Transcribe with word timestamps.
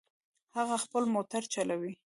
هغه 0.55 0.75
خپل 0.83 1.03
موټر 1.15 1.41
چلوي 1.53 1.93